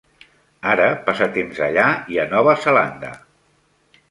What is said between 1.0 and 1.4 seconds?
passa